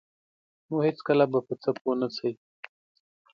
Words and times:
نو 0.67 0.75
هیڅکله 0.87 1.25
به 1.31 1.39
په 1.47 1.53
څه 1.61 1.69
پوه 1.79 1.93
نشئ. 1.99 2.33